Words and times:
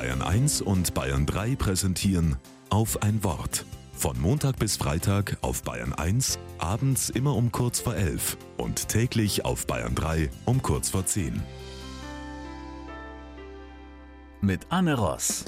Bayern 0.00 0.22
1 0.22 0.62
und 0.62 0.94
Bayern 0.94 1.26
3 1.26 1.56
präsentieren 1.56 2.36
auf 2.70 3.02
ein 3.02 3.22
Wort. 3.22 3.66
Von 3.92 4.18
Montag 4.18 4.58
bis 4.58 4.78
Freitag 4.78 5.36
auf 5.42 5.62
Bayern 5.62 5.92
1, 5.92 6.38
abends 6.56 7.10
immer 7.10 7.36
um 7.36 7.52
kurz 7.52 7.80
vor 7.80 7.94
11 7.94 8.38
und 8.56 8.88
täglich 8.88 9.44
auf 9.44 9.66
Bayern 9.66 9.94
3 9.94 10.30
um 10.46 10.62
kurz 10.62 10.88
vor 10.88 11.04
10. 11.04 11.42
Mit 14.40 14.62
Anne 14.70 14.94
Ross. 14.94 15.44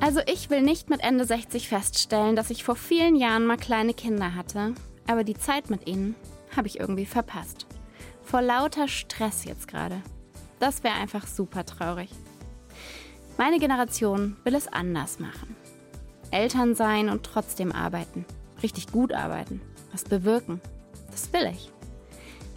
Also 0.00 0.20
ich 0.24 0.48
will 0.48 0.62
nicht 0.62 0.88
mit 0.88 1.02
Ende 1.02 1.26
60 1.26 1.68
feststellen, 1.68 2.36
dass 2.36 2.48
ich 2.48 2.64
vor 2.64 2.76
vielen 2.76 3.16
Jahren 3.16 3.44
mal 3.44 3.58
kleine 3.58 3.92
Kinder 3.92 4.34
hatte, 4.34 4.72
aber 5.06 5.24
die 5.24 5.36
Zeit 5.36 5.68
mit 5.68 5.86
ihnen 5.86 6.14
habe 6.56 6.68
ich 6.68 6.80
irgendwie 6.80 7.04
verpasst. 7.04 7.67
Vor 8.28 8.42
lauter 8.42 8.88
Stress 8.88 9.46
jetzt 9.46 9.68
gerade. 9.68 10.02
Das 10.60 10.84
wäre 10.84 10.96
einfach 10.96 11.26
super 11.26 11.64
traurig. 11.64 12.10
Meine 13.38 13.58
Generation 13.58 14.36
will 14.44 14.54
es 14.54 14.68
anders 14.68 15.18
machen. 15.18 15.56
Eltern 16.30 16.74
sein 16.74 17.08
und 17.08 17.24
trotzdem 17.24 17.72
arbeiten. 17.72 18.26
Richtig 18.62 18.92
gut 18.92 19.14
arbeiten. 19.14 19.62
Was 19.92 20.04
bewirken. 20.04 20.60
Das 21.10 21.32
will 21.32 21.46
ich. 21.50 21.72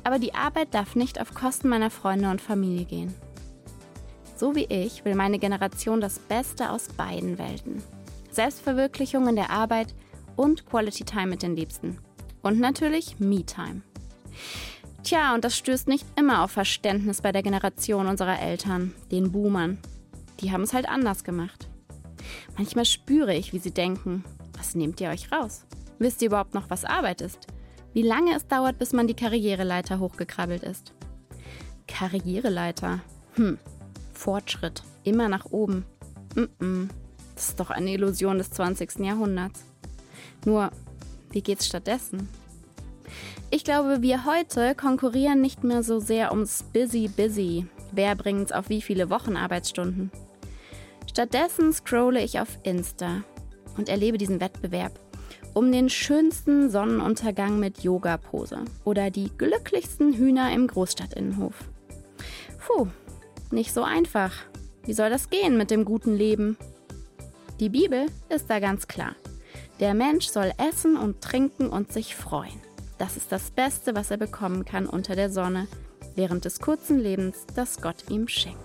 Aber 0.04 0.20
die 0.20 0.36
Arbeit 0.36 0.74
darf 0.74 0.96
nicht 0.96 1.22
auf 1.22 1.34
Kosten 1.34 1.70
meiner 1.70 1.90
Freunde 1.90 2.30
und 2.30 2.42
Familie 2.42 2.84
gehen. 2.84 3.16
So 4.36 4.56
wie 4.56 4.66
ich 4.66 5.06
will 5.06 5.16
meine 5.16 5.40
Generation 5.40 6.02
das 6.02 6.20
Beste 6.20 6.70
aus 6.70 6.90
beiden 6.90 7.38
Welten. 7.38 7.82
Selbstverwirklichung 8.30 9.26
in 9.30 9.38
der 9.38 9.52
Arbeit 9.52 9.96
und 10.36 10.66
Quality 10.66 11.06
Time 11.06 11.28
mit 11.28 11.44
den 11.44 11.56
Liebsten. 11.56 11.98
Und 12.42 12.60
natürlich 12.60 13.22
Me-Time. 13.22 13.84
Tja, 15.04 15.34
und 15.34 15.44
das 15.44 15.58
stößt 15.58 15.88
nicht 15.88 16.06
immer 16.16 16.44
auf 16.44 16.52
Verständnis 16.52 17.22
bei 17.22 17.32
der 17.32 17.44
Generation 17.44 18.08
unserer 18.08 18.40
Eltern, 18.40 18.94
den 19.12 19.32
Boomern. 19.32 19.80
Die 20.40 20.52
haben 20.52 20.62
es 20.62 20.74
halt 20.74 20.88
anders 20.88 21.24
gemacht. 21.24 21.68
Manchmal 22.58 22.86
spüre 22.86 23.34
ich, 23.34 23.52
wie 23.54 23.60
sie 23.60 23.72
denken, 23.72 24.24
was 24.58 24.76
nehmt 24.76 25.02
ihr 25.02 25.10
euch 25.10 25.32
raus? 25.32 25.66
Wisst 26.00 26.22
ihr 26.22 26.28
überhaupt 26.28 26.54
noch, 26.54 26.70
was 26.70 26.86
Arbeit 26.86 27.22
ist? 27.22 27.48
Wie 27.94 28.04
lange 28.04 28.36
es 28.36 28.48
dauert, 28.48 28.78
bis 28.78 28.94
man 28.94 29.08
die 29.08 29.16
Karriereleiter 29.16 30.00
hochgekrabbelt 30.00 30.64
ist? 30.64 30.94
Karriereleiter. 31.88 33.02
Hm. 33.34 33.58
Fortschritt. 34.14 34.84
Immer 35.04 35.30
nach 35.30 35.46
oben. 35.46 35.86
Mm 36.36 36.48
-mm. 36.60 36.90
Das 37.36 37.50
ist 37.50 37.60
doch 37.60 37.70
eine 37.70 37.92
Illusion 37.92 38.38
des 38.38 38.52
20. 38.52 39.00
Jahrhunderts. 39.00 39.64
Nur, 40.46 40.72
wie 41.32 41.42
geht's 41.42 41.66
stattdessen? 41.66 42.30
Ich 43.50 43.64
glaube, 43.64 44.02
wir 44.02 44.26
heute 44.26 44.76
konkurrieren 44.76 45.42
nicht 45.42 45.64
mehr 45.64 45.84
so 45.84 46.00
sehr 46.00 46.32
ums 46.32 46.64
Busy 46.72 47.08
Busy. 47.08 47.66
Wer 47.92 48.16
bringt's 48.16 48.52
auf 48.52 48.70
wie 48.70 48.82
viele 48.82 49.10
Wochenarbeitsstunden? 49.10 50.12
Stattdessen 51.10 51.74
scrolle 51.74 52.24
ich 52.24 52.40
auf 52.40 52.58
Insta 52.64 53.24
und 53.78 53.90
erlebe 53.90 54.18
diesen 54.18 54.40
Wettbewerb 54.40 55.00
um 55.54 55.72
den 55.72 55.90
schönsten 55.90 56.70
Sonnenuntergang 56.70 57.60
mit 57.60 57.84
Yoga-Pose 57.84 58.60
oder 58.86 59.10
die 59.12 59.32
glücklichsten 59.38 60.14
Hühner 60.14 60.54
im 60.54 60.68
Großstadtinnenhof. 60.68 61.56
Puh, 62.66 62.88
nicht 63.52 63.74
so 63.74 63.84
einfach. 63.84 64.34
Wie 64.84 64.94
soll 64.94 65.10
das 65.10 65.30
gehen 65.30 65.58
mit 65.58 65.72
dem 65.72 65.86
guten 65.86 66.16
Leben? 66.16 66.58
Die 67.60 67.70
Bibel 67.70 68.08
ist 68.30 68.50
da 68.50 68.60
ganz 68.60 68.88
klar. 68.88 69.16
Der 69.80 69.94
Mensch 69.94 70.28
soll 70.28 70.52
essen 70.58 70.96
und 70.96 71.22
trinken 71.22 71.68
und 71.68 71.92
sich 71.92 72.16
freuen. 72.16 72.60
Das 73.02 73.18
ist 73.18 73.32
das 73.32 73.50
Beste, 73.50 73.96
was 73.96 74.12
er 74.12 74.18
bekommen 74.18 74.64
kann 74.64 74.86
unter 74.86 75.16
der 75.16 75.32
Sonne, 75.32 75.68
während 76.14 76.46
des 76.46 76.60
kurzen 76.60 77.00
Lebens, 77.00 77.48
das 77.56 77.82
Gott 77.82 78.12
ihm 78.12 78.28
schenkt. 78.28 78.60